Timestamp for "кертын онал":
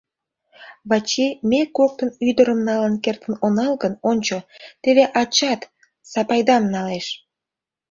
3.03-3.73